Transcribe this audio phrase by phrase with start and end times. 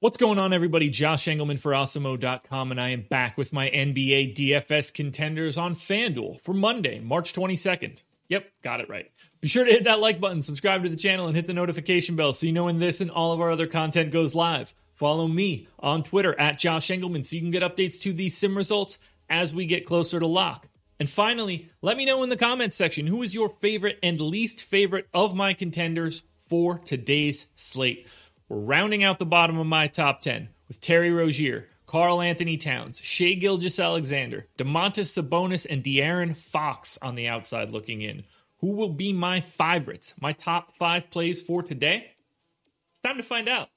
[0.00, 0.90] What's going on, everybody?
[0.90, 6.40] Josh Engleman for Awesemo.com, and I am back with my NBA DFS contenders on FanDuel
[6.42, 8.02] for Monday, March 22nd.
[8.28, 9.10] Yep, got it right.
[9.40, 12.14] Be sure to hit that like button, subscribe to the channel, and hit the notification
[12.14, 14.72] bell so you know when this and all of our other content goes live.
[14.94, 18.56] Follow me on Twitter at Josh Engleman so you can get updates to these sim
[18.56, 20.68] results as we get closer to lock.
[21.00, 24.62] And finally, let me know in the comments section who is your favorite and least
[24.62, 28.06] favorite of my contenders for today's slate.
[28.48, 33.34] We're rounding out the bottom of my top 10 with Terry Rozier, Karl-Anthony Towns, Shai
[33.34, 38.24] Gilgeous-Alexander, Domantas Sabonis, and De'Aaron Fox on the outside looking in.
[38.60, 40.14] Who will be my favorites?
[40.18, 42.12] My top five plays for today?
[42.92, 43.68] It's time to find out.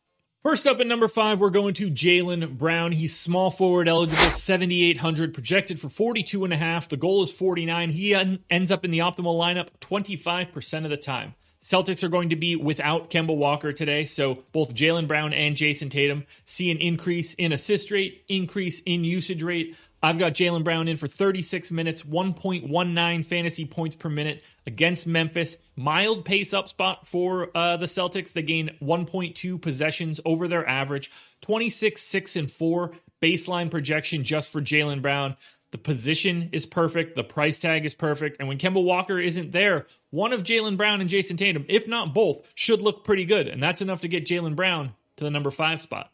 [0.42, 2.94] First up at number five, we're going to Jaylen Brown.
[2.94, 6.88] He's small forward eligible, 7,800, projected for 42 and a half.
[6.88, 7.90] The goal is 49.
[7.90, 8.16] He
[8.50, 11.36] ends up in the optimal lineup 25% of the time.
[11.64, 15.90] Celtics are going to be without Kemba Walker today, so both Jaylen Brown and Jayson
[15.90, 19.76] Tatum see an increase in assist rate, increase in usage rate.
[20.04, 25.58] I've got Jaylen Brown in for 36 minutes, 1.19 fantasy points per minute against Memphis.
[25.76, 28.34] Mild pace up spot for uh, the Celtics.
[28.34, 34.62] They gain 1.2 possessions over their average, 26, 6, and 4 baseline projection just for
[34.62, 35.38] Jaylen Brown.
[35.72, 37.16] The position is perfect.
[37.16, 38.38] The price tag is perfect.
[38.40, 42.14] And when Kemba Walker isn't there, one of Jaylen Brown and Jayson Tatum, if not
[42.14, 43.48] both, should look pretty good.
[43.48, 46.12] And that's enough to get Jaylen Brown to the number five spot.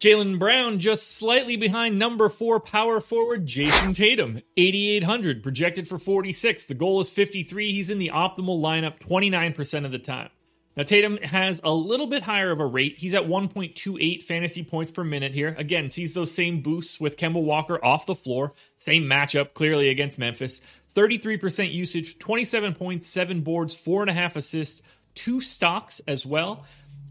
[0.00, 6.66] Jaylen Brown just slightly behind number four power forward Jayson Tatum, 8,800, projected for 46.
[6.66, 7.72] The goal is 53.
[7.72, 10.28] He's in the optimal lineup 29% of the time.
[10.76, 12.98] Now, Tatum has a little bit higher of a rate.
[12.98, 15.54] He's at 1.28 fantasy points per minute here.
[15.56, 18.52] Again, sees those same boosts with Kemba Walker off the floor.
[18.76, 20.60] Same matchup, clearly against Memphis.
[20.94, 24.82] 33% usage, 27 points, 7 boards, 4.5 assists,
[25.14, 26.66] 2 stocks as well.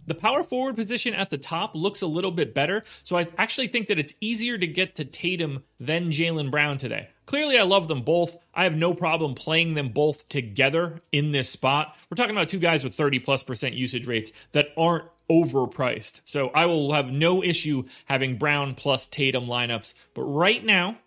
[0.08, 3.68] The power forward position at the top looks a little bit better, so I actually
[3.68, 7.10] think that it's easier to get to Tatum than Jaylen Brown today.
[7.26, 8.38] Clearly, I love them both.
[8.54, 11.98] I have no problem playing them both together in this spot.
[12.10, 16.22] We're talking about two guys with 30 plus percent usage rates that aren't overpriced.
[16.26, 19.96] So I will have no issue having Brown plus Tatum lineups.
[20.14, 21.00] But right now,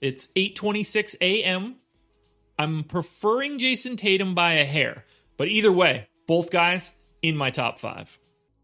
[0.00, 1.76] it's 8:26 a.m.
[2.58, 5.04] I'm preferring Jayson Tatum by a hair.
[5.36, 6.92] But either way, both guys
[7.22, 8.18] in my top 5.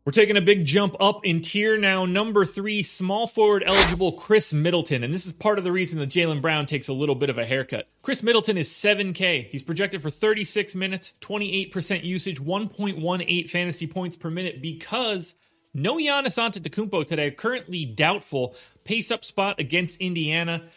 [0.07, 2.05] We're taking a big jump up in tier now.
[2.05, 5.03] Number three, small forward eligible Khris Middleton.
[5.03, 7.39] And this is part of the reason that Jaylen Brown takes a little bit of
[7.39, 7.89] a haircut.
[8.03, 9.49] Khris Middleton is 7K.
[9.49, 15.35] He's projected for 36 minutes, 28% usage, 1.18 fantasy points per minute because
[15.75, 17.33] no Giannis Antetokounmpo today.
[17.33, 18.55] Currently doubtful.
[18.85, 20.69] Pace up spot against Indiana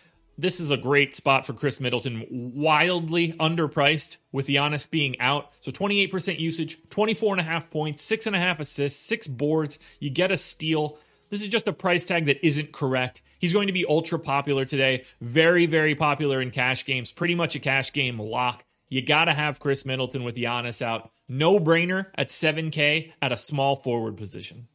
[0.42, 2.26] this is a great spot for Khris Middleton.
[2.30, 5.52] Wildly underpriced with Giannis being out.
[5.60, 9.80] So 28% usage, 24 and a half points, six and a half assists, six boards.
[10.00, 10.98] You get a steal.
[11.30, 13.22] This is just a price tag that isn't correct.
[13.40, 15.04] He's going to be ultra popular today.
[15.20, 17.12] Very, very popular in cash games.
[17.12, 18.64] Pretty much a cash game lock.
[18.88, 21.12] You got to have Khris Middleton with Giannis out.
[21.28, 24.68] No brainer at 7K at a small forward position.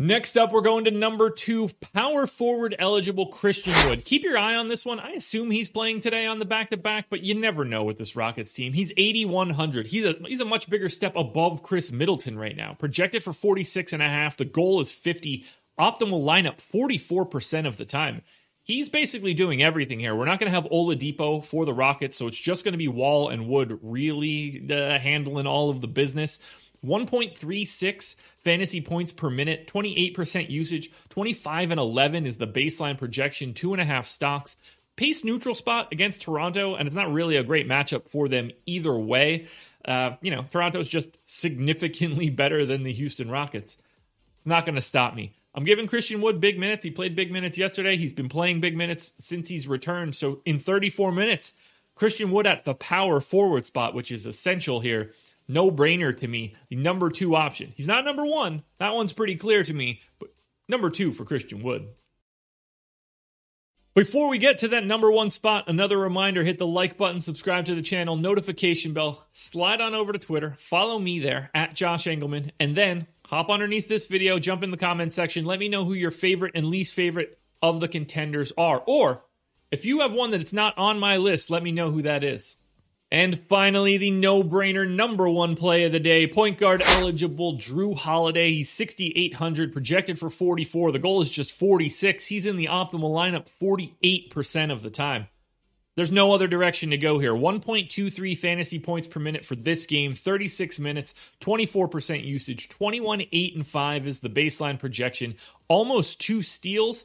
[0.00, 4.04] Next up, we're going to number two, power forward eligible Christian Wood.
[4.04, 5.00] Keep your eye on this one.
[5.00, 7.98] I assume he's playing today on the back to back, but you never know with
[7.98, 8.74] this Rockets team.
[8.74, 9.88] He's 8,100.
[9.88, 12.74] He's a he's a much bigger step above Khris Middleton right now.
[12.74, 14.36] Projected for 46 and a half.
[14.36, 15.44] The goal is 50.
[15.80, 18.22] Optimal lineup 44% of the time.
[18.62, 20.14] He's basically doing everything here.
[20.14, 22.86] We're not going to have Oladipo for the Rockets, so it's just going to be
[22.86, 26.38] Wall and Wood really uh, handling all of the business.
[26.84, 33.72] 1.36 fantasy points per minute, 28% usage, 25 and 11 is the baseline projection, two
[33.72, 34.56] and a half stocks.
[34.96, 38.96] Pace neutral spot against Toronto, and it's not really a great matchup for them either
[38.96, 39.46] way.
[39.84, 43.76] Uh, you know, Toronto's just significantly better than the Houston Rockets.
[44.36, 45.34] It's not going to stop me.
[45.54, 46.84] I'm giving Christian Wood big minutes.
[46.84, 47.96] He played big minutes yesterday.
[47.96, 50.14] He's been playing big minutes since he's returned.
[50.14, 51.54] So in 34 minutes,
[51.94, 55.14] Christian Wood at the power forward spot, which is essential here
[55.48, 56.54] no brainer to me.
[56.68, 57.72] The number two option.
[57.74, 58.62] He's not number one.
[58.78, 60.28] That one's pretty clear to me, but
[60.68, 61.88] number two for Christian Wood.
[63.94, 67.64] Before we get to that number one spot, another reminder hit the like button, subscribe
[67.64, 72.04] to the channel, notification bell, slide on over to Twitter, follow me there at Josh
[72.04, 75.84] Engleman, and then hop underneath this video, jump in the comment section, let me know
[75.84, 78.84] who your favorite and least favorite of the contenders are.
[78.86, 79.24] Or
[79.72, 82.22] if you have one that it's not on my list, let me know who that
[82.22, 82.57] is.
[83.10, 87.96] And finally, the no brainer number one play of the day point guard eligible Jrue
[87.96, 88.52] Holiday.
[88.52, 90.92] He's 6,800, projected for 44.
[90.92, 92.26] The goal is just 46.
[92.26, 95.28] He's in the optimal lineup 48% of the time.
[95.98, 97.32] There's no other direction to go here.
[97.32, 103.66] 1.23 fantasy points per minute for this game, 36 minutes, 24% usage, 21 8 and
[103.66, 105.34] 5 is the baseline projection,
[105.66, 107.04] almost two steals.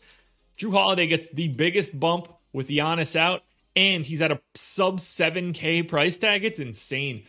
[0.59, 3.41] Jrue Holiday gets the biggest bump with Giannis out,
[3.75, 6.45] and he's at a sub 7K price tag.
[6.45, 7.23] It's insane.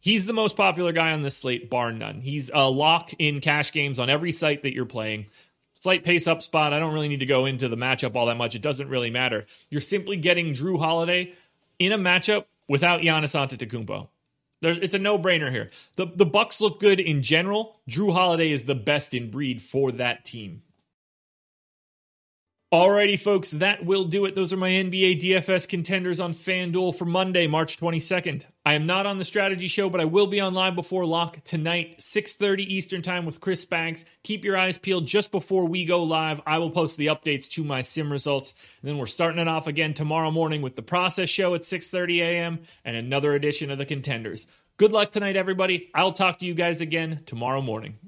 [0.00, 2.20] He's the most popular guy on this slate, bar none.
[2.20, 5.26] He's a lock in cash games on every site that you're playing
[5.80, 6.72] slight pace up spot.
[6.72, 8.54] I don't really need to go into the matchup all that much.
[8.54, 9.46] It doesn't really matter.
[9.70, 11.34] You're simply getting Jrue Holiday
[11.78, 14.08] in a matchup without Giannis Antetokounmpo.
[14.62, 15.70] It's a no-brainer here.
[15.96, 17.80] The the Bucks look good in general.
[17.88, 20.62] Jrue Holiday is the best in breed for that team.
[22.72, 24.36] Alrighty, folks, that will do it.
[24.36, 28.44] Those are my NBA DFS contenders on FanDuel for Monday, March 22nd.
[28.64, 31.42] I am not on the strategy show, but I will be on live before lock
[31.42, 34.04] tonight, 6:30 Eastern time with Chris Spags.
[34.22, 36.40] Keep your eyes peeled just before we go live.
[36.46, 38.54] I will post the updates to my sim results.
[38.80, 42.20] And then we're starting it off again tomorrow morning with the process show at 6:30
[42.20, 42.60] a.m.
[42.84, 44.46] and another edition of the contenders.
[44.76, 45.90] Good luck tonight, everybody.
[45.92, 47.98] I'll talk to you guys again tomorrow morning.